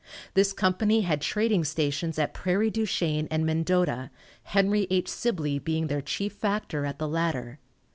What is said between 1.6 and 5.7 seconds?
stations at Prairie du Chien and Mendota, Henry H. Sibley